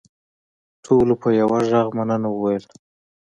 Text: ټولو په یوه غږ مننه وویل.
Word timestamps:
ټولو 0.85 1.13
په 1.21 1.29
یوه 1.39 1.59
غږ 1.71 1.87
مننه 1.97 2.27
وویل. 2.31 2.65